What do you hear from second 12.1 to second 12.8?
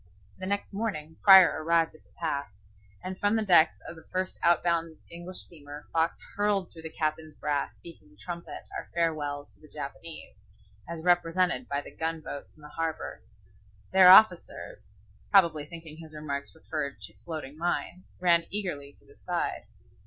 boats in the